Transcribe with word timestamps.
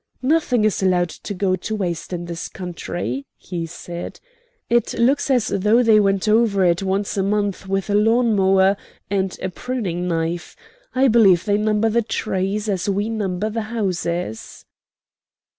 "Nothing 0.23 0.65
is 0.65 0.81
allowed 0.81 1.09
to 1.09 1.35
go 1.35 1.55
to 1.55 1.75
waste 1.75 2.11
in 2.11 2.25
this 2.25 2.49
country," 2.49 3.27
he 3.37 3.67
said. 3.67 4.19
"It 4.67 4.95
looks 4.97 5.29
as 5.29 5.49
though 5.49 5.83
they 5.83 5.99
went 5.99 6.27
over 6.27 6.65
it 6.65 6.81
once 6.81 7.17
a 7.17 7.21
month 7.21 7.67
with 7.67 7.87
a 7.87 7.93
lawn 7.93 8.35
mower 8.35 8.77
and 9.11 9.37
a 9.43 9.49
pruning 9.49 10.07
knife. 10.07 10.55
I 10.95 11.07
believe 11.07 11.45
they 11.45 11.57
number 11.59 11.87
the 11.87 12.01
trees 12.01 12.67
as 12.67 12.89
we 12.89 13.09
number 13.11 13.51
the 13.51 13.61
houses." 13.69 14.65